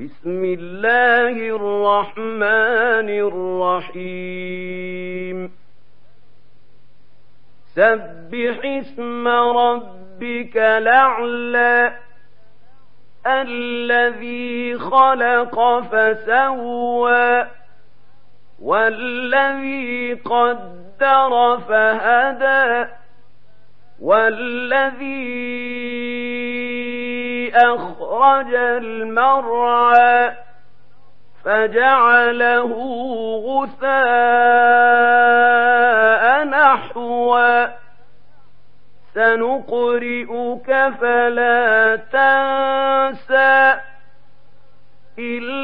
[0.00, 3.08] بسم الله الرحمن
[3.88, 5.52] الرحيم.
[7.74, 11.96] سبح اسم ربك الأعلى
[13.26, 17.46] الذي خلق فسوى
[18.62, 22.90] والذي قدر فهدى
[24.00, 25.36] والذي
[27.56, 30.32] أخرج المرعى
[31.44, 32.72] فجعله
[33.46, 35.16] غثاء
[36.44, 37.66] نحوا
[39.14, 43.80] سنقرئك فلا تنسى
[45.18, 45.55] إلا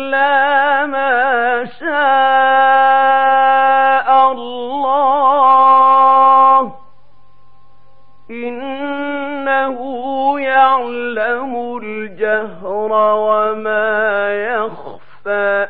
[14.66, 15.68] يخفى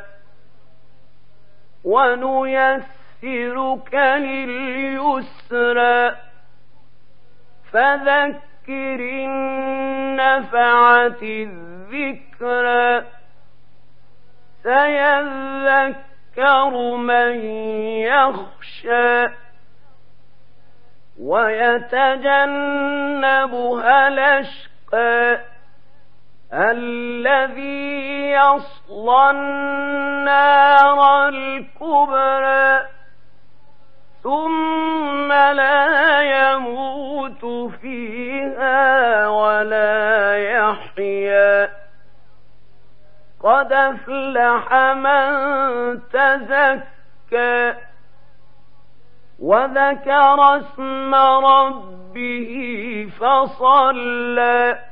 [1.84, 6.16] ونيسرك لليسرى.
[7.72, 13.04] فذكر النفعة الذكرى.
[14.62, 17.40] سيذكر من
[18.00, 19.26] يخشى.
[21.20, 25.40] ويتجنبها الأشقى.
[26.52, 32.88] الذي يصلى النار الكبرى
[34.22, 41.70] ثم لا يموت فيها ولا يحيا.
[43.42, 47.74] قد أفلح من تزكى
[49.38, 52.52] وذكر اسم ربه
[53.20, 54.91] فصلى.